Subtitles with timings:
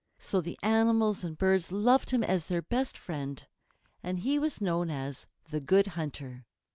[0.17, 3.45] So the animals and birds loved him as their best friend,
[4.01, 6.47] and he was known as the Good Hunter.